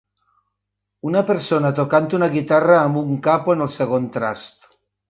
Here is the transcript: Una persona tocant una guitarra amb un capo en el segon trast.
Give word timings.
Una 1.09 1.21
persona 1.27 1.71
tocant 1.81 2.09
una 2.21 2.31
guitarra 2.39 2.81
amb 2.87 3.03
un 3.07 3.17
capo 3.31 3.59
en 3.59 3.67
el 3.69 3.75
segon 3.79 4.15
trast. 4.19 4.73